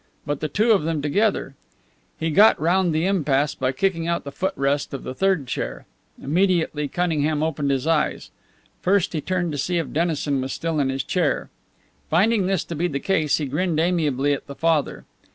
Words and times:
But 0.25 0.39
the 0.39 0.47
two 0.47 0.71
of 0.71 0.81
them 0.81 0.99
together! 1.03 1.53
He 2.19 2.31
got 2.31 2.59
round 2.59 2.91
the 2.91 3.05
impasse 3.05 3.53
by 3.53 3.71
kicking 3.71 4.07
out 4.07 4.23
the 4.23 4.31
foot 4.31 4.53
rest 4.55 4.95
of 4.95 5.03
the 5.03 5.13
third 5.13 5.45
chair. 5.45 5.85
Immediately 6.19 6.87
Cunningham 6.87 7.43
opened 7.43 7.69
his 7.69 7.85
eyes. 7.85 8.31
First 8.81 9.13
he 9.13 9.21
turned 9.21 9.51
to 9.51 9.59
see 9.59 9.77
if 9.77 9.93
Dennison 9.93 10.41
was 10.41 10.53
still 10.53 10.79
in 10.79 10.89
his 10.89 11.03
chair. 11.03 11.51
Finding 12.09 12.47
this 12.47 12.63
to 12.63 12.75
be 12.75 12.87
the 12.87 12.99
case, 12.99 13.37
he 13.37 13.45
grinned 13.45 13.79
amiably 13.79 14.33
at 14.33 14.47
the 14.47 14.55
father. 14.55 15.05